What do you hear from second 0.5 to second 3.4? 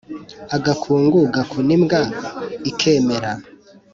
Agakungu gakuna imbwa ikemera